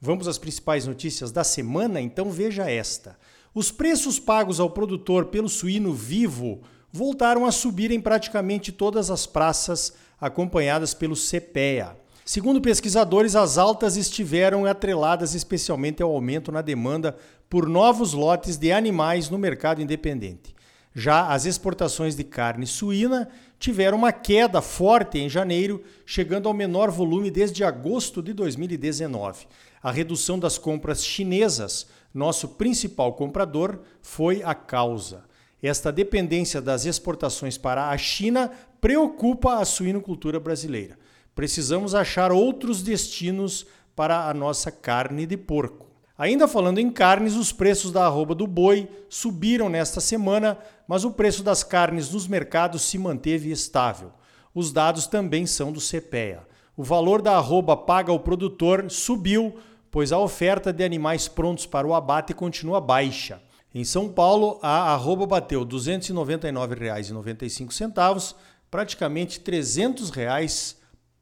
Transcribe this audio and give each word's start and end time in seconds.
Vamos 0.00 0.28
às 0.28 0.36
principais 0.36 0.86
notícias 0.86 1.32
da 1.32 1.42
semana? 1.42 2.00
Então 2.00 2.30
veja 2.30 2.70
esta. 2.70 3.18
Os 3.54 3.70
preços 3.70 4.18
pagos 4.18 4.60
ao 4.60 4.68
produtor 4.68 5.26
pelo 5.26 5.48
suíno 5.48 5.94
vivo 5.94 6.60
voltaram 6.92 7.46
a 7.46 7.52
subir 7.52 7.90
em 7.90 8.00
praticamente 8.00 8.70
todas 8.70 9.10
as 9.10 9.26
praças, 9.26 9.94
acompanhadas 10.20 10.92
pelo 10.92 11.16
CPEA. 11.16 11.96
Segundo 12.24 12.60
pesquisadores, 12.60 13.36
as 13.36 13.56
altas 13.56 13.96
estiveram 13.96 14.66
atreladas 14.66 15.34
especialmente 15.34 16.02
ao 16.02 16.10
aumento 16.10 16.50
na 16.50 16.60
demanda 16.60 17.16
por 17.48 17.68
novos 17.68 18.12
lotes 18.12 18.56
de 18.56 18.72
animais 18.72 19.30
no 19.30 19.38
mercado 19.38 19.80
independente. 19.80 20.54
Já 20.98 21.28
as 21.28 21.44
exportações 21.44 22.16
de 22.16 22.24
carne 22.24 22.66
suína 22.66 23.28
tiveram 23.58 23.98
uma 23.98 24.12
queda 24.12 24.60
forte 24.60 25.18
em 25.18 25.28
janeiro, 25.28 25.84
chegando 26.04 26.48
ao 26.48 26.54
menor 26.54 26.90
volume 26.90 27.30
desde 27.30 27.62
agosto 27.62 28.22
de 28.22 28.32
2019. 28.32 29.46
A 29.86 29.92
redução 29.92 30.36
das 30.36 30.58
compras 30.58 31.04
chinesas, 31.04 31.86
nosso 32.12 32.48
principal 32.48 33.12
comprador, 33.12 33.78
foi 34.02 34.42
a 34.42 34.52
causa. 34.52 35.22
Esta 35.62 35.92
dependência 35.92 36.60
das 36.60 36.84
exportações 36.84 37.56
para 37.56 37.90
a 37.90 37.96
China 37.96 38.50
preocupa 38.80 39.60
a 39.60 39.64
suinocultura 39.64 40.40
brasileira. 40.40 40.98
Precisamos 41.36 41.94
achar 41.94 42.32
outros 42.32 42.82
destinos 42.82 43.64
para 43.94 44.28
a 44.28 44.34
nossa 44.34 44.72
carne 44.72 45.24
de 45.24 45.36
porco. 45.36 45.86
Ainda 46.18 46.48
falando 46.48 46.80
em 46.80 46.90
carnes, 46.90 47.36
os 47.36 47.52
preços 47.52 47.92
da 47.92 48.06
arroba 48.06 48.34
do 48.34 48.48
boi 48.48 48.88
subiram 49.08 49.68
nesta 49.68 50.00
semana, 50.00 50.58
mas 50.88 51.04
o 51.04 51.12
preço 51.12 51.44
das 51.44 51.62
carnes 51.62 52.10
nos 52.10 52.26
mercados 52.26 52.82
se 52.82 52.98
manteve 52.98 53.52
estável. 53.52 54.10
Os 54.52 54.72
dados 54.72 55.06
também 55.06 55.46
são 55.46 55.70
do 55.70 55.78
CPEA. 55.78 56.42
O 56.76 56.82
valor 56.82 57.22
da 57.22 57.36
arroba 57.36 57.76
paga 57.76 58.10
ao 58.10 58.18
produtor 58.18 58.90
subiu, 58.90 59.54
pois 59.96 60.12
a 60.12 60.18
oferta 60.18 60.74
de 60.74 60.84
animais 60.84 61.26
prontos 61.26 61.64
para 61.64 61.86
o 61.86 61.94
abate 61.94 62.34
continua 62.34 62.82
baixa. 62.82 63.40
Em 63.74 63.82
São 63.82 64.10
Paulo, 64.10 64.58
a 64.60 64.92
arroba 64.92 65.26
bateu 65.26 65.60
R$ 65.60 65.66
299,95, 65.68 68.34
praticamente 68.70 69.40
300 69.40 70.10
reais 70.10 70.76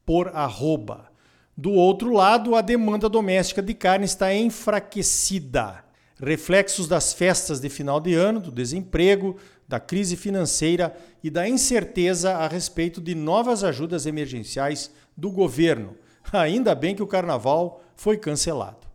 por 0.05 0.27
arroba. 0.35 1.09
Do 1.55 1.71
outro 1.71 2.11
lado, 2.11 2.53
a 2.53 2.59
demanda 2.59 3.07
doméstica 3.07 3.61
de 3.61 3.73
carne 3.73 4.03
está 4.03 4.35
enfraquecida. 4.35 5.85
Reflexos 6.21 6.85
das 6.85 7.13
festas 7.13 7.61
de 7.61 7.69
final 7.69 8.01
de 8.01 8.13
ano, 8.13 8.41
do 8.41 8.51
desemprego, 8.51 9.37
da 9.65 9.79
crise 9.79 10.17
financeira 10.17 10.93
e 11.23 11.29
da 11.29 11.47
incerteza 11.47 12.33
a 12.33 12.47
respeito 12.49 12.99
de 12.99 13.15
novas 13.15 13.63
ajudas 13.63 14.05
emergenciais 14.05 14.91
do 15.15 15.31
governo. 15.31 15.95
Ainda 16.33 16.75
bem 16.75 16.93
que 16.93 17.03
o 17.03 17.07
carnaval 17.07 17.84
foi 17.95 18.17
cancelado. 18.17 18.85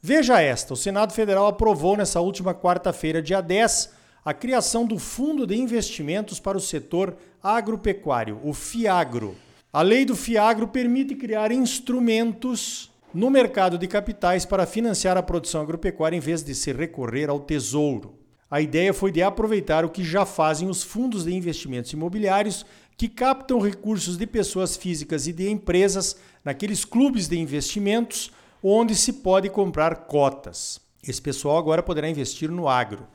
Veja 0.00 0.40
esta: 0.40 0.74
o 0.74 0.76
Senado 0.76 1.12
Federal 1.12 1.46
aprovou 1.46 1.96
nessa 1.96 2.20
última 2.20 2.54
quarta-feira, 2.54 3.22
dia 3.22 3.40
10, 3.40 3.90
a 4.24 4.34
criação 4.34 4.86
do 4.86 4.98
Fundo 4.98 5.46
de 5.46 5.56
Investimentos 5.56 6.40
para 6.40 6.56
o 6.56 6.60
Setor 6.60 7.16
Agropecuário, 7.42 8.40
o 8.42 8.52
FIAGRO. 8.52 9.36
A 9.72 9.82
lei 9.82 10.04
do 10.04 10.16
FIAGRO 10.16 10.68
permite 10.68 11.14
criar 11.14 11.52
instrumentos 11.52 12.90
no 13.12 13.30
mercado 13.30 13.76
de 13.78 13.86
capitais 13.86 14.44
para 14.44 14.66
financiar 14.66 15.16
a 15.16 15.22
produção 15.22 15.60
agropecuária 15.60 16.16
em 16.16 16.20
vez 16.20 16.42
de 16.42 16.54
se 16.54 16.72
recorrer 16.72 17.28
ao 17.28 17.40
tesouro. 17.40 18.14
A 18.50 18.60
ideia 18.60 18.92
foi 18.92 19.12
de 19.12 19.22
aproveitar 19.22 19.84
o 19.84 19.90
que 19.90 20.02
já 20.02 20.26
fazem 20.26 20.68
os 20.68 20.82
fundos 20.82 21.24
de 21.24 21.34
investimentos 21.34 21.92
imobiliários 21.92 22.66
que 22.96 23.08
captam 23.08 23.60
recursos 23.60 24.16
de 24.16 24.26
pessoas 24.26 24.76
físicas 24.76 25.26
e 25.26 25.32
de 25.32 25.48
empresas 25.48 26.16
naqueles 26.44 26.84
clubes 26.84 27.28
de 27.28 27.38
investimentos 27.38 28.32
onde 28.62 28.94
se 28.94 29.14
pode 29.14 29.48
comprar 29.48 30.06
cotas. 30.06 30.80
Esse 31.06 31.20
pessoal 31.20 31.56
agora 31.56 31.82
poderá 31.82 32.08
investir 32.08 32.50
no 32.50 32.68
agro, 32.68 33.06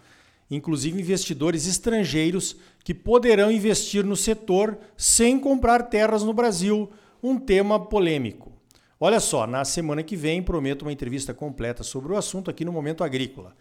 inclusive 0.50 1.00
investidores 1.00 1.68
estrangeiros 1.68 2.56
que 2.84 2.94
poderão 2.94 3.52
investir 3.52 4.04
no 4.04 4.16
setor 4.16 4.78
sem 4.98 5.40
comprar 5.40 5.84
terras 5.84 6.24
no 6.24 6.34
Brasil, 6.34 6.90
um 7.22 7.38
tema 7.38 7.80
polêmico. 7.80 8.52
Olha 9.00 9.20
só, 9.20 9.46
na 9.46 9.66
semana 9.66 10.04
que 10.04 10.16
vem 10.16 10.42
prometo 10.42 10.84
uma 10.84 10.92
entrevista 10.94 11.34
completa 11.34 11.84
sobre 11.84 12.14
o 12.14 12.18
assunto 12.18 12.50
aqui 12.50 12.64
no 12.64 12.72
Momento 12.72 13.04
Agrícola. 13.04 13.56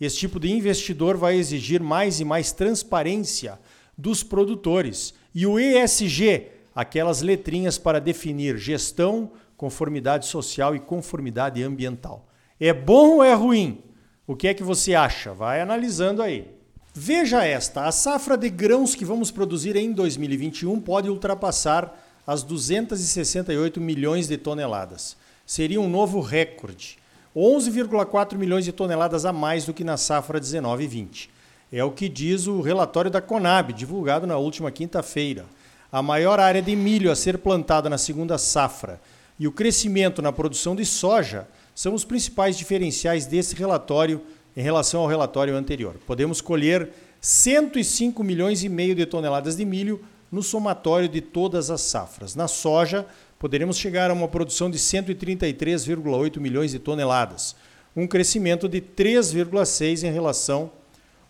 Esse 0.00 0.16
tipo 0.16 0.40
de 0.40 0.50
investidor 0.50 1.16
vai 1.16 1.36
exigir 1.36 1.82
mais 1.82 2.20
e 2.20 2.24
mais 2.24 2.52
transparência 2.52 3.58
dos 3.96 4.22
produtores. 4.22 5.14
E 5.34 5.46
o 5.46 5.58
ESG, 5.58 6.48
aquelas 6.74 7.20
letrinhas 7.20 7.76
para 7.78 8.00
definir 8.00 8.56
gestão, 8.56 9.30
conformidade 9.60 10.24
social 10.24 10.74
e 10.74 10.80
conformidade 10.80 11.62
ambiental. 11.62 12.26
É 12.58 12.72
bom 12.72 13.16
ou 13.16 13.22
é 13.22 13.34
ruim? 13.34 13.82
O 14.26 14.34
que 14.34 14.48
é 14.48 14.54
que 14.54 14.62
você 14.62 14.94
acha? 14.94 15.34
Vai 15.34 15.60
analisando 15.60 16.22
aí. 16.22 16.50
Veja 16.94 17.44
esta: 17.44 17.84
a 17.84 17.92
safra 17.92 18.38
de 18.38 18.48
grãos 18.48 18.94
que 18.94 19.04
vamos 19.04 19.30
produzir 19.30 19.76
em 19.76 19.92
2021 19.92 20.80
pode 20.80 21.10
ultrapassar 21.10 21.94
as 22.26 22.42
268 22.42 23.78
milhões 23.82 24.26
de 24.26 24.38
toneladas. 24.38 25.14
Seria 25.44 25.78
um 25.78 25.90
novo 25.90 26.20
recorde. 26.22 26.96
11,4 27.36 28.38
milhões 28.38 28.64
de 28.64 28.72
toneladas 28.72 29.26
a 29.26 29.32
mais 29.32 29.66
do 29.66 29.74
que 29.74 29.84
na 29.84 29.98
safra 29.98 30.40
19 30.40 30.84
e 30.84 30.86
20. 30.86 31.30
É 31.70 31.84
o 31.84 31.90
que 31.90 32.08
diz 32.08 32.46
o 32.46 32.62
relatório 32.62 33.10
da 33.10 33.20
Conab, 33.20 33.74
divulgado 33.74 34.26
na 34.26 34.38
última 34.38 34.70
quinta-feira. 34.70 35.44
A 35.92 36.02
maior 36.02 36.40
área 36.40 36.62
de 36.62 36.74
milho 36.74 37.12
a 37.12 37.14
ser 37.14 37.36
plantada 37.36 37.90
na 37.90 37.98
segunda 37.98 38.38
safra 38.38 38.98
e 39.40 39.48
o 39.48 39.52
crescimento 39.52 40.20
na 40.20 40.30
produção 40.30 40.76
de 40.76 40.84
soja 40.84 41.48
são 41.74 41.94
os 41.94 42.04
principais 42.04 42.58
diferenciais 42.58 43.24
desse 43.24 43.56
relatório 43.56 44.20
em 44.54 44.60
relação 44.60 45.00
ao 45.00 45.06
relatório 45.06 45.56
anterior. 45.56 45.96
Podemos 46.06 46.42
colher 46.42 46.90
105 47.22 48.22
milhões 48.22 48.62
e 48.62 48.68
meio 48.68 48.94
de 48.94 49.06
toneladas 49.06 49.56
de 49.56 49.64
milho 49.64 50.04
no 50.30 50.42
somatório 50.42 51.08
de 51.08 51.22
todas 51.22 51.70
as 51.70 51.80
safras. 51.80 52.34
Na 52.34 52.46
soja, 52.46 53.06
poderemos 53.38 53.78
chegar 53.78 54.10
a 54.10 54.14
uma 54.14 54.28
produção 54.28 54.70
de 54.70 54.78
133,8 54.78 56.38
milhões 56.38 56.72
de 56.72 56.78
toneladas, 56.78 57.56
um 57.96 58.06
crescimento 58.06 58.68
de 58.68 58.82
3,6 58.82 60.06
em 60.06 60.12
relação 60.12 60.70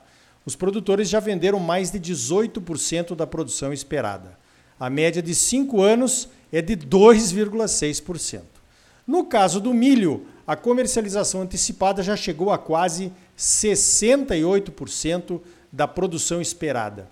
Os 0.45 0.55
produtores 0.55 1.09
já 1.09 1.19
venderam 1.19 1.59
mais 1.59 1.91
de 1.91 1.99
18% 1.99 3.15
da 3.15 3.25
produção 3.25 3.73
esperada. 3.73 4.37
A 4.79 4.89
média 4.89 5.21
de 5.21 5.35
5 5.35 5.81
anos 5.81 6.29
é 6.51 6.61
de 6.61 6.75
2,6%. 6.75 8.41
No 9.07 9.25
caso 9.25 9.59
do 9.59 9.73
milho, 9.73 10.25
a 10.45 10.55
comercialização 10.55 11.41
antecipada 11.41 12.03
já 12.03 12.15
chegou 12.15 12.51
a 12.51 12.57
quase 12.57 13.11
68% 13.37 15.41
da 15.71 15.87
produção 15.87 16.41
esperada. 16.41 17.07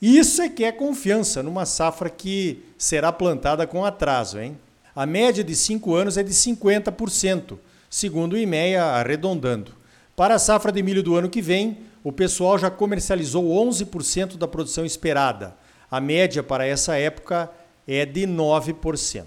Isso 0.00 0.42
é 0.42 0.48
que 0.48 0.64
é 0.64 0.72
confiança 0.72 1.42
numa 1.42 1.64
safra 1.64 2.10
que 2.10 2.64
será 2.76 3.12
plantada 3.12 3.66
com 3.66 3.84
atraso, 3.84 4.40
hein? 4.40 4.58
A 4.94 5.06
média 5.06 5.42
de 5.42 5.54
5 5.54 5.94
anos 5.94 6.18
é 6.18 6.22
de 6.22 6.32
50%, 6.32 7.56
segundo 7.88 8.34
o 8.34 8.38
IMEA 8.38 8.82
arredondando. 8.82 9.72
Para 10.14 10.34
a 10.34 10.38
safra 10.38 10.70
de 10.70 10.82
milho 10.82 11.02
do 11.02 11.14
ano 11.14 11.30
que 11.30 11.40
vem, 11.40 11.78
o 12.04 12.12
pessoal 12.12 12.58
já 12.58 12.70
comercializou 12.70 13.44
11% 13.44 14.36
da 14.36 14.46
produção 14.46 14.84
esperada. 14.84 15.56
A 15.90 16.00
média 16.00 16.42
para 16.42 16.66
essa 16.66 16.96
época 16.96 17.50
é 17.86 18.04
de 18.04 18.26
9%. 18.26 19.24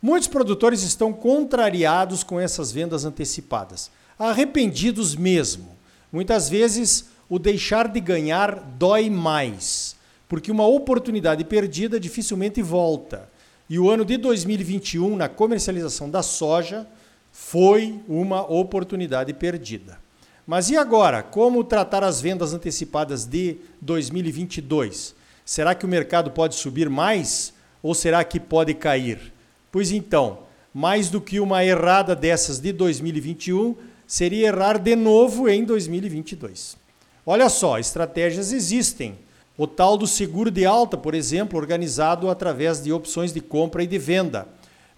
Muitos 0.00 0.28
produtores 0.28 0.82
estão 0.82 1.12
contrariados 1.12 2.22
com 2.22 2.38
essas 2.38 2.70
vendas 2.70 3.04
antecipadas, 3.04 3.90
arrependidos 4.18 5.16
mesmo. 5.16 5.76
Muitas 6.12 6.48
vezes 6.48 7.08
o 7.28 7.38
deixar 7.38 7.88
de 7.88 8.00
ganhar 8.00 8.60
dói 8.78 9.08
mais, 9.08 9.96
porque 10.28 10.52
uma 10.52 10.66
oportunidade 10.66 11.42
perdida 11.44 11.98
dificilmente 11.98 12.60
volta. 12.60 13.30
E 13.68 13.78
o 13.78 13.88
ano 13.88 14.04
de 14.04 14.18
2021, 14.18 15.16
na 15.16 15.28
comercialização 15.28 16.10
da 16.10 16.22
soja, 16.22 16.86
foi 17.32 17.98
uma 18.06 18.42
oportunidade 18.42 19.32
perdida. 19.32 19.98
Mas 20.46 20.68
e 20.68 20.76
agora? 20.76 21.22
Como 21.22 21.64
tratar 21.64 22.04
as 22.04 22.20
vendas 22.20 22.52
antecipadas 22.52 23.24
de 23.24 23.56
2022? 23.80 25.14
Será 25.44 25.74
que 25.74 25.86
o 25.86 25.88
mercado 25.88 26.30
pode 26.30 26.54
subir 26.54 26.90
mais 26.90 27.53
ou 27.84 27.94
será 27.94 28.24
que 28.24 28.40
pode 28.40 28.72
cair? 28.72 29.30
Pois 29.70 29.92
então, 29.92 30.38
mais 30.72 31.10
do 31.10 31.20
que 31.20 31.38
uma 31.38 31.62
errada 31.62 32.16
dessas 32.16 32.58
de 32.58 32.72
2021, 32.72 33.76
seria 34.06 34.48
errar 34.48 34.78
de 34.78 34.96
novo 34.96 35.50
em 35.50 35.62
2022. 35.64 36.78
Olha 37.26 37.50
só, 37.50 37.78
estratégias 37.78 38.54
existem. 38.54 39.18
O 39.58 39.66
tal 39.66 39.98
do 39.98 40.06
seguro 40.06 40.50
de 40.50 40.64
alta, 40.64 40.96
por 40.96 41.14
exemplo, 41.14 41.58
organizado 41.58 42.30
através 42.30 42.82
de 42.82 42.90
opções 42.90 43.34
de 43.34 43.42
compra 43.42 43.84
e 43.84 43.86
de 43.86 43.98
venda. 43.98 44.48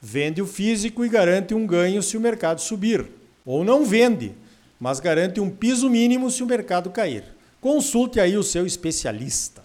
Vende 0.01 0.41
o 0.41 0.47
físico 0.47 1.05
e 1.05 1.09
garante 1.09 1.55
um 1.55 1.67
ganho 1.67 2.01
se 2.05 2.17
o 2.17 2.21
mercado 2.21 2.61
subir. 2.61 3.05
Ou 3.45 3.65
não 3.65 3.85
vende, 3.85 4.33
mas 4.79 5.01
garante 5.01 5.41
um 5.41 5.51
piso 5.51 5.91
mínimo 5.91 6.31
se 6.31 6.41
o 6.41 6.47
mercado 6.47 6.89
cair. 6.91 7.25
Consulte 7.61 8.21
aí 8.21 8.37
o 8.37 8.45
seu 8.45 8.65
especialista. 8.65 9.65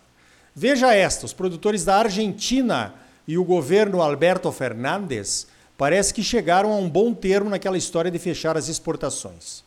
Veja 0.55 0.91
esta: 0.93 1.25
os 1.25 1.33
produtores 1.33 1.85
da 1.85 1.97
Argentina 1.97 2.95
e 3.27 3.37
o 3.37 3.43
governo 3.43 4.01
Alberto 4.01 4.51
Fernandes 4.51 5.47
parece 5.77 6.13
que 6.13 6.23
chegaram 6.23 6.71
a 6.71 6.77
um 6.77 6.89
bom 6.89 7.13
termo 7.13 7.49
naquela 7.49 7.77
história 7.77 8.11
de 8.11 8.19
fechar 8.19 8.57
as 8.57 8.67
exportações. 8.67 9.63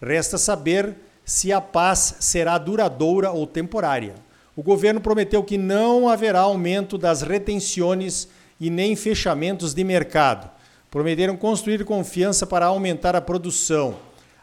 Resta 0.00 0.38
saber 0.38 0.96
se 1.24 1.52
a 1.52 1.60
paz 1.60 2.16
será 2.20 2.56
duradoura 2.56 3.30
ou 3.30 3.46
temporária. 3.46 4.14
O 4.56 4.62
governo 4.62 5.00
prometeu 5.00 5.42
que 5.44 5.58
não 5.58 6.08
haverá 6.08 6.40
aumento 6.40 6.96
das 6.96 7.22
retenções 7.22 8.28
e 8.60 8.70
nem 8.70 8.96
fechamentos 8.96 9.74
de 9.74 9.84
mercado. 9.84 10.50
Prometeram 10.90 11.36
construir 11.36 11.84
confiança 11.84 12.46
para 12.46 12.66
aumentar 12.66 13.14
a 13.14 13.20
produção. 13.20 13.96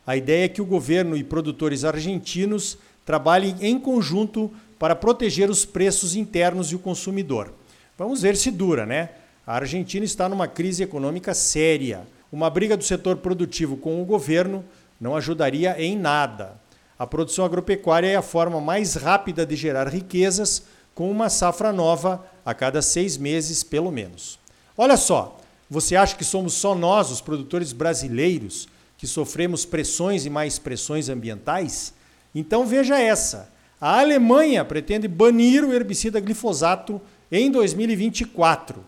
A 0.06 0.16
ideia 0.16 0.46
é 0.46 0.50
que 0.50 0.62
o 0.62 0.66
governo 0.66 1.18
e 1.18 1.24
produtores 1.24 1.84
argentinos 1.84 2.78
trabalhem 3.04 3.56
em 3.62 3.80
conjunto 3.80 4.52
para 4.78 4.96
proteger 4.96 5.50
os 5.50 5.66
preços 5.66 6.16
internos 6.16 6.72
e 6.72 6.76
o 6.76 6.80
consumidor. 6.80 7.52
Vamos 7.98 8.22
ver 8.22 8.36
se 8.36 8.52
dura, 8.52 8.86
né? 8.86 9.12
A 9.48 9.56
Argentina 9.56 10.04
está 10.04 10.28
numa 10.28 10.48
crise 10.48 10.84
econômica 10.84 11.34
séria. 11.34 12.06
Uma 12.30 12.50
briga 12.50 12.76
do 12.76 12.84
setor 12.84 13.18
produtivo 13.18 13.78
com 13.78 14.02
o 14.02 14.06
governo 14.06 14.66
não 15.00 15.16
ajudaria 15.16 15.82
em 15.82 15.98
nada. 15.98 16.60
A 17.00 17.08
produção 17.08 17.46
agropecuária 17.46 18.08
é 18.08 18.16
a 18.16 18.22
forma 18.22 18.60
mais 18.60 18.96
rápida 18.96 19.46
de 19.46 19.56
gerar 19.56 19.88
riquezas, 19.88 20.64
com 20.94 21.10
uma 21.12 21.30
safra 21.30 21.72
nova 21.72 22.26
a 22.46 22.54
cada 22.54 22.82
seis 22.82 23.18
meses, 23.18 23.64
pelo 23.64 23.92
menos. 23.92 24.40
Olha 24.78 24.98
só, 24.98 25.40
você 25.70 25.96
acha 25.96 26.16
que 26.16 26.24
somos 26.24 26.54
só 26.54 26.76
nós, 26.76 27.12
os 27.12 27.22
produtores 27.22 27.72
brasileiros, 27.72 28.68
que 28.98 29.08
sofremos 29.08 29.66
pressões 29.66 30.26
e 30.26 30.30
mais 30.30 30.60
pressões 30.60 31.08
ambientais? 31.08 31.94
Então 32.34 32.66
veja 32.66 33.00
essa. 33.00 33.50
A 33.80 34.00
Alemanha 34.00 34.64
pretende 34.64 35.08
banir 35.08 35.64
o 35.64 35.74
herbicida 35.74 36.20
glifosato 36.20 37.02
em 37.32 37.52
2024. 37.52 38.84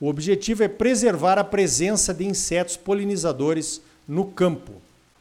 O 0.00 0.08
objetivo 0.08 0.62
é 0.62 0.68
preservar 0.68 1.38
a 1.38 1.44
presença 1.44 2.14
de 2.14 2.24
insetos 2.24 2.76
polinizadores 2.76 3.80
no 4.06 4.24
campo. 4.24 4.72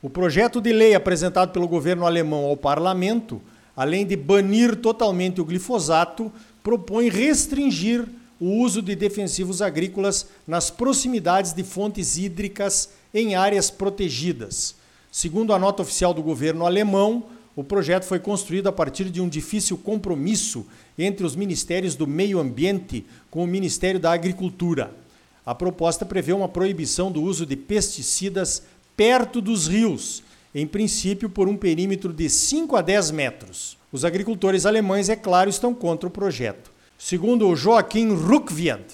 O 0.01 0.09
projeto 0.09 0.61
de 0.61 0.71
lei 0.71 0.93
apresentado 0.93 1.51
pelo 1.51 1.67
governo 1.67 2.05
alemão 2.05 2.45
ao 2.45 2.55
parlamento, 2.55 3.41
além 3.75 4.05
de 4.05 4.15
banir 4.15 4.75
totalmente 4.75 5.41
o 5.41 5.45
glifosato, 5.45 6.31
propõe 6.63 7.09
restringir 7.09 8.05
o 8.39 8.61
uso 8.61 8.81
de 8.81 8.95
defensivos 8.95 9.61
agrícolas 9.61 10.27
nas 10.45 10.69
proximidades 10.69 11.53
de 11.53 11.63
fontes 11.63 12.17
hídricas 12.17 12.89
em 13.13 13.35
áreas 13.35 13.71
protegidas. 13.71 14.75
Segundo 15.11 15.53
a 15.53 15.59
nota 15.59 15.81
oficial 15.81 16.13
do 16.13 16.21
governo 16.21 16.65
alemão, 16.65 17.23
o 17.57 17.63
projeto 17.63 18.03
foi 18.03 18.19
construído 18.19 18.67
a 18.67 18.71
partir 18.71 19.05
de 19.05 19.19
um 19.19 19.27
difícil 19.27 19.79
compromisso 19.79 20.63
entre 20.95 21.25
os 21.25 21.35
ministérios 21.35 21.95
do 21.95 22.05
Meio 22.05 22.39
Ambiente 22.39 23.03
com 23.31 23.43
o 23.43 23.47
Ministério 23.47 23.99
da 23.99 24.11
Agricultura. 24.11 24.93
A 25.43 25.55
proposta 25.55 26.05
prevê 26.05 26.33
uma 26.33 26.47
proibição 26.47 27.11
do 27.11 27.19
uso 27.19 27.47
de 27.47 27.55
pesticidas 27.55 28.61
perto 28.95 29.41
dos 29.41 29.67
rios, 29.67 30.21
em 30.53 30.67
princípio 30.67 31.31
por 31.31 31.47
um 31.47 31.57
perímetro 31.57 32.13
de 32.13 32.29
5 32.29 32.75
a 32.75 32.81
10 32.83 33.09
metros. 33.09 33.75
Os 33.91 34.05
agricultores 34.05 34.67
alemães, 34.67 35.09
é 35.09 35.15
claro, 35.15 35.49
estão 35.49 35.73
contra 35.73 36.07
o 36.07 36.11
projeto. 36.11 36.71
Segundo 36.95 37.55
Joachim 37.55 38.13
Ruckwied, 38.13 38.85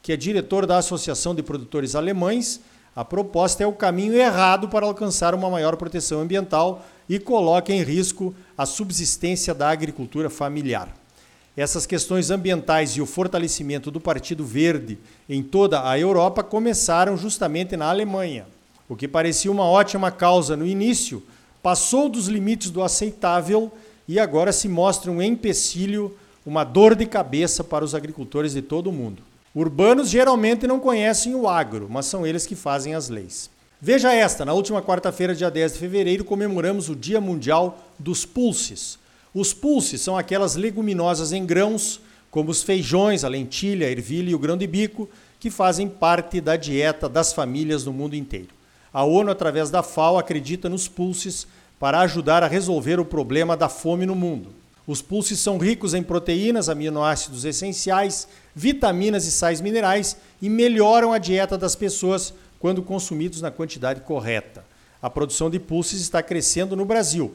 que 0.00 0.12
é 0.12 0.16
diretor 0.16 0.64
da 0.64 0.78
Associação 0.78 1.34
de 1.34 1.42
Produtores 1.42 1.96
Alemães, 1.96 2.60
a 2.94 3.04
proposta 3.04 3.64
é 3.64 3.66
o 3.66 3.72
caminho 3.72 4.14
errado 4.14 4.68
para 4.68 4.84
alcançar 4.84 5.34
uma 5.34 5.48
maior 5.48 5.76
proteção 5.76 6.20
ambiental 6.20 6.84
e 7.08 7.18
coloca 7.18 7.72
em 7.72 7.82
risco 7.82 8.34
a 8.56 8.66
subsistência 8.66 9.54
da 9.54 9.70
agricultura 9.70 10.28
familiar. 10.28 10.94
Essas 11.56 11.86
questões 11.86 12.30
ambientais 12.30 12.90
e 12.92 13.00
o 13.00 13.06
fortalecimento 13.06 13.90
do 13.90 14.00
Partido 14.00 14.44
Verde 14.44 14.98
em 15.28 15.42
toda 15.42 15.88
a 15.88 15.98
Europa 15.98 16.42
começaram 16.42 17.16
justamente 17.16 17.76
na 17.76 17.86
Alemanha. 17.88 18.46
O 18.88 18.96
que 18.96 19.08
parecia 19.08 19.50
uma 19.50 19.64
ótima 19.64 20.10
causa 20.10 20.56
no 20.56 20.66
início 20.66 21.22
passou 21.62 22.08
dos 22.08 22.26
limites 22.26 22.70
do 22.70 22.82
aceitável 22.82 23.72
e 24.06 24.18
agora 24.18 24.52
se 24.52 24.68
mostra 24.68 25.10
um 25.10 25.22
empecilho, 25.22 26.14
uma 26.44 26.64
dor 26.64 26.94
de 26.94 27.06
cabeça 27.06 27.62
para 27.62 27.84
os 27.84 27.94
agricultores 27.94 28.52
de 28.52 28.60
todo 28.60 28.88
o 28.88 28.92
mundo. 28.92 29.22
Urbanos 29.54 30.08
geralmente 30.08 30.66
não 30.66 30.80
conhecem 30.80 31.34
o 31.34 31.46
agro, 31.46 31.86
mas 31.90 32.06
são 32.06 32.26
eles 32.26 32.46
que 32.46 32.54
fazem 32.54 32.94
as 32.94 33.10
leis. 33.10 33.50
Veja 33.80 34.10
esta: 34.12 34.46
na 34.46 34.54
última 34.54 34.80
quarta-feira, 34.80 35.34
dia 35.34 35.50
10 35.50 35.74
de 35.74 35.78
fevereiro, 35.78 36.24
comemoramos 36.24 36.88
o 36.88 36.96
Dia 36.96 37.20
Mundial 37.20 37.78
dos 37.98 38.24
Pulses. 38.24 38.98
Os 39.34 39.52
pulses 39.52 40.00
são 40.00 40.16
aquelas 40.16 40.56
leguminosas 40.56 41.32
em 41.32 41.44
grãos, 41.44 42.00
como 42.30 42.50
os 42.50 42.62
feijões, 42.62 43.24
a 43.24 43.28
lentilha, 43.28 43.86
a 43.86 43.90
ervilha 43.90 44.30
e 44.30 44.34
o 44.34 44.38
grão 44.38 44.56
de 44.56 44.66
bico, 44.66 45.08
que 45.38 45.50
fazem 45.50 45.86
parte 45.86 46.40
da 46.40 46.56
dieta 46.56 47.08
das 47.08 47.34
famílias 47.34 47.84
no 47.84 47.92
mundo 47.92 48.14
inteiro. 48.14 48.48
A 48.92 49.04
ONU, 49.04 49.30
através 49.30 49.68
da 49.68 49.82
FAO, 49.82 50.18
acredita 50.18 50.68
nos 50.68 50.88
pulses 50.88 51.46
para 51.78 52.00
ajudar 52.00 52.42
a 52.42 52.46
resolver 52.46 53.00
o 53.00 53.04
problema 53.04 53.56
da 53.56 53.68
fome 53.68 54.06
no 54.06 54.14
mundo. 54.14 54.61
Os 54.86 55.00
pulses 55.00 55.38
são 55.38 55.58
ricos 55.58 55.94
em 55.94 56.02
proteínas, 56.02 56.68
aminoácidos 56.68 57.44
essenciais, 57.44 58.26
vitaminas 58.54 59.26
e 59.26 59.30
sais 59.30 59.60
minerais 59.60 60.16
e 60.40 60.48
melhoram 60.48 61.12
a 61.12 61.18
dieta 61.18 61.56
das 61.56 61.76
pessoas 61.76 62.34
quando 62.58 62.82
consumidos 62.82 63.40
na 63.40 63.50
quantidade 63.50 64.00
correta. 64.00 64.64
A 65.00 65.08
produção 65.08 65.48
de 65.48 65.58
pulses 65.58 66.00
está 66.00 66.22
crescendo 66.22 66.76
no 66.76 66.84
Brasil. 66.84 67.32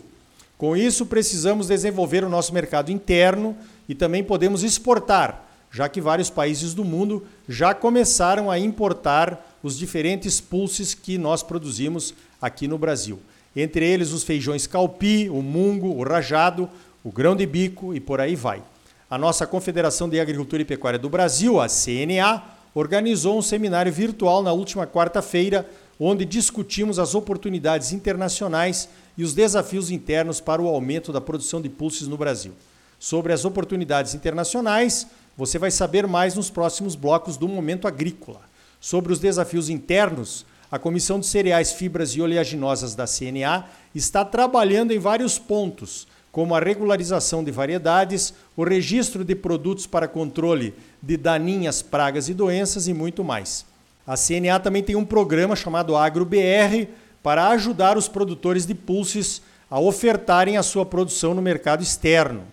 Com 0.57 0.75
isso, 0.75 1.05
precisamos 1.05 1.67
desenvolver 1.67 2.23
o 2.23 2.29
nosso 2.29 2.53
mercado 2.53 2.91
interno 2.91 3.55
e 3.87 3.95
também 3.95 4.23
podemos 4.23 4.63
exportar, 4.63 5.45
já 5.71 5.87
que 5.87 6.01
vários 6.01 6.29
países 6.29 6.73
do 6.73 6.83
mundo 6.83 7.25
já 7.47 7.73
começaram 7.73 8.49
a 8.49 8.57
importar 8.57 9.57
os 9.61 9.77
diferentes 9.77 10.41
pulses 10.41 10.93
que 10.93 11.17
nós 11.17 11.43
produzimos 11.43 12.13
aqui 12.41 12.67
no 12.67 12.77
Brasil. 12.77 13.19
Entre 13.55 13.85
eles 13.85 14.11
os 14.11 14.23
feijões 14.23 14.67
calpi, 14.67 15.29
o 15.29 15.41
mungo, 15.41 15.89
o 15.89 16.03
rajado, 16.03 16.69
o 17.07 17.11
grão 17.11 17.37
de 17.37 17.45
bico 17.45 17.95
e 17.95 18.01
por 18.01 18.19
aí 18.19 18.35
vai. 18.35 18.61
A 19.09 19.17
nossa 19.17 19.47
Confederação 19.47 20.09
de 20.09 20.19
Agricultura 20.19 20.61
e 20.61 20.65
Pecuária 20.65 20.99
do 20.99 21.07
Brasil, 21.07 21.57
a 21.57 21.67
CNA, 21.69 22.43
organizou 22.75 23.37
um 23.37 23.41
seminário 23.41 23.93
virtual 23.93 24.43
na 24.43 24.51
última 24.51 24.85
quarta-feira, 24.85 25.65
onde 25.97 26.25
discutimos 26.25 26.99
as 26.99 27.15
oportunidades 27.15 27.93
internacionais 27.93 28.89
e 29.17 29.23
os 29.23 29.33
desafios 29.33 29.89
internos 29.89 30.41
para 30.41 30.61
o 30.61 30.67
aumento 30.67 31.13
da 31.13 31.21
produção 31.21 31.61
de 31.61 31.69
pulses 31.69 32.09
no 32.09 32.17
Brasil. 32.17 32.51
Sobre 32.99 33.31
as 33.31 33.45
oportunidades 33.45 34.13
internacionais, 34.13 35.07
você 35.37 35.57
vai 35.57 35.71
saber 35.71 36.05
mais 36.07 36.35
nos 36.35 36.49
próximos 36.49 36.93
blocos 36.93 37.37
do 37.37 37.47
Momento 37.47 37.87
Agrícola. 37.87 38.41
Sobre 38.81 39.13
os 39.13 39.19
desafios 39.19 39.69
internos, 39.69 40.45
a 40.69 40.77
Comissão 40.77 41.21
de 41.21 41.25
Cereais, 41.25 41.71
Fibras 41.71 42.09
e 42.11 42.21
Oleaginosas 42.21 42.95
da 42.95 43.05
CNA 43.07 43.63
está 43.95 44.25
trabalhando 44.25 44.91
em 44.91 44.99
vários 44.99 45.39
pontos, 45.39 46.05
como 46.37 46.53
a 46.53 46.59
regularização 46.59 47.43
de 47.43 47.49
variedades, 47.49 48.31
o 48.55 48.63
registro 48.63 49.25
de 49.25 49.33
produtos 49.33 49.87
para 49.87 50.07
controle 50.07 50.71
de 51.01 51.17
daninhas, 51.17 51.81
pragas 51.81 52.29
e 52.29 52.33
doenças 52.35 52.87
e 52.87 52.93
muito 52.93 53.23
mais. 53.23 53.65
A 54.05 54.15
CNA 54.15 54.59
também 54.59 54.83
tem 54.83 54.95
um 54.95 55.03
programa 55.03 55.55
chamado 55.55 55.95
AgroBR 55.95 56.89
para 57.23 57.47
ajudar 57.47 57.97
os 57.97 58.07
produtores 58.07 58.67
de 58.67 58.75
pulses 58.75 59.41
a 59.67 59.79
ofertarem 59.79 60.57
a 60.57 60.61
sua 60.61 60.85
produção 60.85 61.33
no 61.33 61.41
mercado 61.41 61.81
externo. 61.81 62.43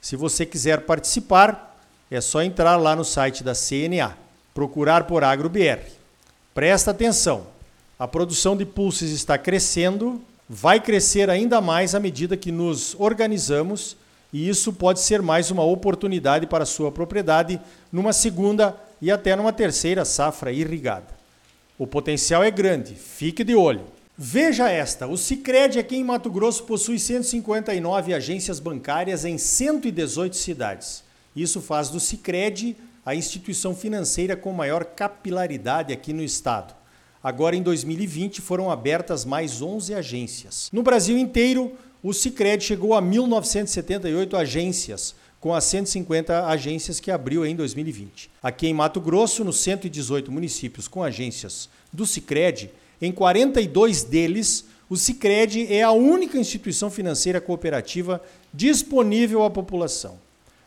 Se 0.00 0.14
você 0.14 0.46
quiser 0.46 0.82
participar, 0.82 1.76
é 2.08 2.20
só 2.20 2.40
entrar 2.40 2.76
lá 2.76 2.94
no 2.94 3.04
site 3.04 3.42
da 3.42 3.52
CNA, 3.52 4.16
procurar 4.54 5.08
por 5.08 5.24
AgroBR. 5.24 5.80
Presta 6.54 6.92
atenção, 6.92 7.48
a 7.98 8.06
produção 8.06 8.56
de 8.56 8.64
pulses 8.64 9.10
está 9.10 9.36
crescendo, 9.36 10.22
vai 10.48 10.80
crescer 10.80 11.30
ainda 11.30 11.60
mais 11.60 11.94
à 11.94 12.00
medida 12.00 12.36
que 12.36 12.52
nos 12.52 12.94
organizamos 12.98 13.96
e 14.32 14.48
isso 14.48 14.72
pode 14.72 15.00
ser 15.00 15.22
mais 15.22 15.50
uma 15.50 15.62
oportunidade 15.62 16.46
para 16.46 16.64
a 16.64 16.66
sua 16.66 16.90
propriedade 16.90 17.60
numa 17.92 18.12
segunda 18.12 18.76
e 19.00 19.10
até 19.10 19.36
numa 19.36 19.52
terceira 19.52 20.04
safra 20.04 20.50
irrigada. 20.50 21.06
O 21.78 21.86
potencial 21.86 22.42
é 22.42 22.50
grande, 22.50 22.94
fique 22.94 23.44
de 23.44 23.54
olho. 23.54 23.84
Veja 24.18 24.68
esta: 24.68 25.06
o 25.06 25.16
Sicredi 25.16 25.78
aqui 25.78 25.96
em 25.96 26.04
Mato 26.04 26.30
Grosso 26.30 26.64
possui 26.64 26.98
159 26.98 28.12
agências 28.12 28.58
bancárias 28.58 29.24
em 29.24 29.38
118 29.38 30.36
cidades. 30.36 31.04
Isso 31.34 31.60
faz 31.60 31.88
do 31.88 31.98
Sicredi 32.00 32.76
a 33.06 33.14
instituição 33.14 33.74
financeira 33.74 34.36
com 34.36 34.52
maior 34.52 34.84
capilaridade 34.84 35.92
aqui 35.92 36.12
no 36.12 36.22
estado. 36.22 36.74
Agora 37.24 37.56
em 37.56 37.62
2020 37.62 38.42
foram 38.42 38.70
abertas 38.70 39.24
mais 39.24 39.62
11 39.62 39.94
agências. 39.94 40.68
No 40.70 40.82
Brasil 40.82 41.16
inteiro, 41.16 41.72
o 42.02 42.12
Sicredi 42.12 42.64
chegou 42.64 42.92
a 42.92 43.00
1978 43.00 44.36
agências, 44.36 45.14
com 45.40 45.54
as 45.54 45.64
150 45.64 46.46
agências 46.46 47.00
que 47.00 47.10
abriu 47.10 47.46
em 47.46 47.56
2020. 47.56 48.30
Aqui 48.42 48.66
em 48.66 48.74
Mato 48.74 49.00
Grosso, 49.00 49.42
nos 49.42 49.58
118 49.60 50.30
municípios 50.30 50.86
com 50.86 51.02
agências 51.02 51.70
do 51.90 52.04
Sicredi, 52.04 52.70
em 53.00 53.10
42 53.10 54.02
deles, 54.02 54.66
o 54.90 54.94
Sicredi 54.94 55.66
é 55.72 55.82
a 55.82 55.92
única 55.92 56.36
instituição 56.36 56.90
financeira 56.90 57.40
cooperativa 57.40 58.22
disponível 58.52 59.42
à 59.44 59.50
população. 59.50 60.18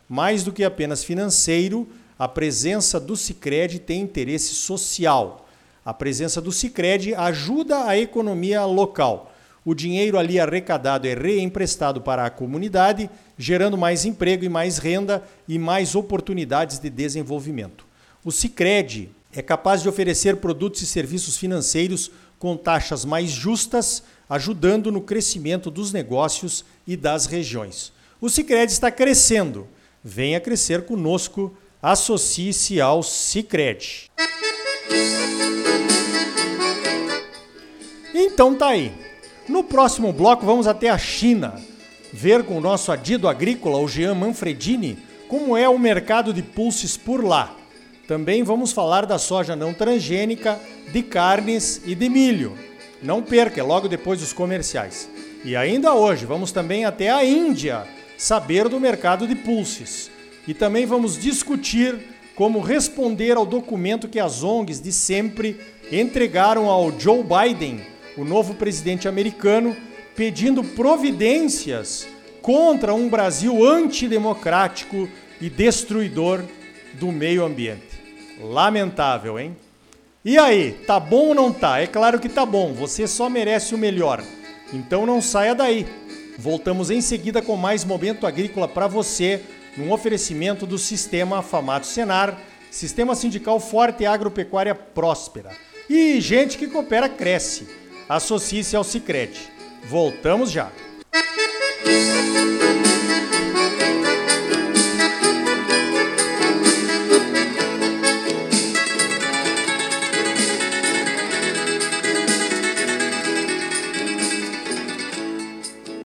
Mais 0.09 0.43
do 0.43 0.51
que 0.51 0.63
apenas 0.63 1.03
financeiro, 1.03 1.87
a 2.17 2.27
presença 2.27 2.99
do 2.99 3.15
Sicredi 3.15 3.77
tem 3.77 4.01
interesse 4.01 4.55
social. 4.55 5.46
A 5.87 5.93
presença 5.93 6.41
do 6.41 6.51
Sicredi 6.51 7.15
ajuda 7.15 7.85
a 7.85 7.97
economia 7.97 8.65
local. 8.65 9.33
O 9.63 9.73
dinheiro 9.73 10.19
ali 10.19 10.37
arrecadado 10.37 11.07
é 11.07 11.13
reemprestado 11.13 12.01
para 12.01 12.25
a 12.25 12.29
comunidade, 12.29 13.09
gerando 13.37 13.77
mais 13.77 14.03
emprego 14.03 14.43
e 14.43 14.49
mais 14.49 14.79
renda 14.79 15.23
e 15.47 15.57
mais 15.57 15.95
oportunidades 15.95 16.77
de 16.77 16.89
desenvolvimento. 16.89 17.85
O 18.21 18.33
Sicredi 18.33 19.09
é 19.33 19.41
capaz 19.41 19.81
de 19.81 19.87
oferecer 19.87 20.35
produtos 20.35 20.81
e 20.81 20.85
serviços 20.85 21.37
financeiros 21.37 22.11
com 22.37 22.57
taxas 22.57 23.05
mais 23.05 23.29
justas, 23.29 24.03
ajudando 24.29 24.91
no 24.91 24.99
crescimento 24.99 25.71
dos 25.71 25.93
negócios 25.93 26.65
e 26.85 26.97
das 26.97 27.27
regiões. 27.27 27.93
O 28.19 28.29
Sicredi 28.29 28.73
está 28.73 28.91
crescendo. 28.91 29.65
Venha 30.03 30.41
crescer 30.41 30.81
conosco. 30.81 31.55
Associe-se 31.81 32.81
ao 32.81 33.01
Sicredi. 33.01 34.11
Então 38.19 38.55
tá 38.55 38.69
aí. 38.69 38.91
No 39.47 39.63
próximo 39.63 40.11
bloco 40.11 40.43
vamos 40.43 40.65
até 40.65 40.89
a 40.89 40.97
China, 40.97 41.53
ver 42.11 42.43
com 42.43 42.57
o 42.57 42.61
nosso 42.61 42.91
adido 42.91 43.27
agrícola, 43.27 43.77
o 43.77 43.87
Jean 43.87 44.15
Manfredini, 44.15 44.97
como 45.27 45.55
é 45.55 45.69
o 45.69 45.77
mercado 45.77 46.33
de 46.33 46.41
pulses 46.41 46.97
por 46.97 47.23
lá. 47.23 47.55
Também 48.07 48.41
vamos 48.41 48.71
falar 48.71 49.05
da 49.05 49.19
soja 49.19 49.55
não 49.55 49.71
transgênica, 49.71 50.59
de 50.91 51.03
carnes 51.03 51.79
e 51.85 51.93
de 51.93 52.09
milho. 52.09 52.57
Não 53.03 53.21
perca, 53.21 53.59
é 53.59 53.63
logo 53.63 53.87
depois 53.87 54.19
dos 54.19 54.33
comerciais. 54.33 55.07
E 55.45 55.55
ainda 55.55 55.93
hoje 55.93 56.25
vamos 56.25 56.51
também 56.51 56.85
até 56.85 57.11
a 57.11 57.23
Índia 57.23 57.85
saber 58.17 58.67
do 58.67 58.79
mercado 58.79 59.27
de 59.27 59.35
pulses. 59.35 60.09
E 60.47 60.55
também 60.55 60.87
vamos 60.87 61.19
discutir 61.19 61.99
como 62.35 62.61
responder 62.61 63.37
ao 63.37 63.45
documento 63.45 64.07
que 64.07 64.19
as 64.19 64.43
ONGs 64.43 64.81
de 64.81 64.91
sempre 64.91 65.59
entregaram 65.91 66.67
ao 66.67 66.91
Joe 66.99 67.23
Biden, 67.23 67.81
o 68.17 68.25
novo 68.25 68.55
presidente 68.55 69.07
americano, 69.07 69.77
pedindo 70.15 70.63
providências 70.63 72.07
contra 72.41 72.93
um 72.93 73.07
Brasil 73.07 73.65
antidemocrático 73.65 75.07
e 75.39 75.49
destruidor 75.49 76.43
do 76.93 77.11
meio 77.11 77.45
ambiente. 77.45 78.01
Lamentável, 78.41 79.39
hein? 79.39 79.55
E 80.25 80.37
aí, 80.37 80.73
tá 80.85 80.99
bom 80.99 81.27
ou 81.27 81.35
não 81.35 81.53
tá? 81.53 81.79
É 81.79 81.87
claro 81.87 82.19
que 82.19 82.27
tá 82.27 82.45
bom, 82.45 82.73
você 82.73 83.07
só 83.07 83.29
merece 83.29 83.75
o 83.75 83.77
melhor. 83.77 84.23
Então 84.73 85.05
não 85.05 85.21
saia 85.21 85.55
daí. 85.55 85.85
Voltamos 86.37 86.89
em 86.89 87.01
seguida 87.01 87.41
com 87.41 87.55
mais 87.55 87.85
momento 87.85 88.27
agrícola 88.27 88.67
para 88.67 88.87
você, 88.87 89.41
num 89.75 89.91
oferecimento 89.91 90.65
do 90.65 90.77
Sistema 90.77 91.39
Afamato 91.39 91.87
Senar, 91.87 92.37
Sistema 92.69 93.15
Sindical 93.15 93.59
Forte 93.59 94.03
e 94.03 94.05
Agropecuária 94.05 94.75
Próspera. 94.75 95.51
E 95.89 96.19
gente 96.19 96.57
que 96.57 96.67
coopera 96.67 97.07
cresce. 97.07 97.67
Associe-se 98.09 98.75
ao 98.75 98.83
Sicredi. 98.83 99.49
Voltamos 99.89 100.51
já. 100.51 100.71
Música 101.85 102.86